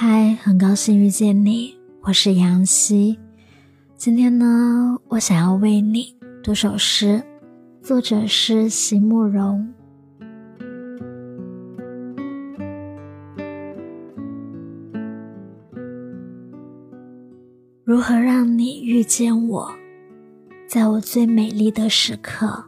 [0.00, 3.18] 嗨，很高兴遇见你，我是杨希。
[3.96, 7.20] 今天呢，我想要为你读首诗，
[7.82, 9.74] 作者是席慕容。
[17.82, 19.68] 如何让你遇见我，
[20.68, 22.66] 在我最美丽的时刻？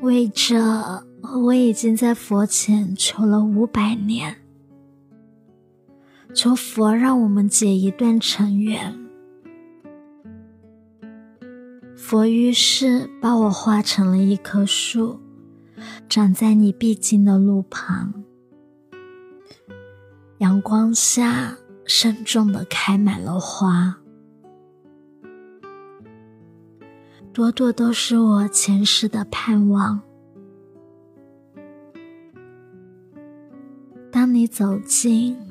[0.00, 1.06] 为这，
[1.44, 4.38] 我已经在佛前求了五百年。
[6.34, 8.98] 求佛让我们结一段尘缘。
[11.96, 15.20] 佛于是把我化成了一棵树，
[16.08, 18.24] 长在你必经的路旁。
[20.38, 24.00] 阳光下，慎重的开满了花，
[27.32, 30.02] 朵朵都是我前世的盼望。
[34.10, 35.43] 当你走近。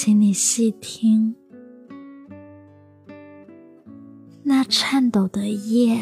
[0.00, 1.34] 请你细听，
[4.44, 5.98] 那颤抖的叶，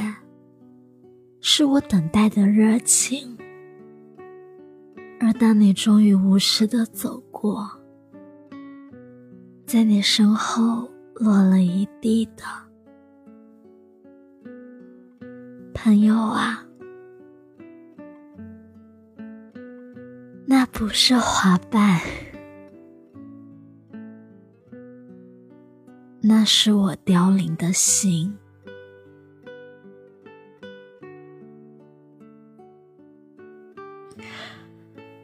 [1.41, 3.39] 是我等待的热情。
[5.19, 7.67] 而当你终于无视的走过，
[9.65, 12.45] 在你身后落了一地的
[15.73, 16.67] 朋友啊，
[20.45, 21.99] 那不是花瓣。
[26.29, 28.37] 那是我凋零的心，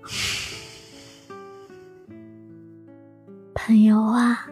[3.53, 4.47] 朋友啊，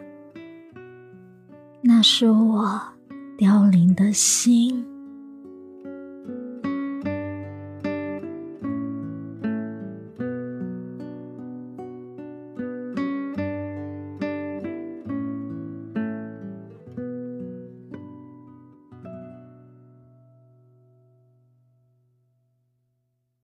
[1.79, 2.81] 那是我
[3.37, 4.90] 凋零的心。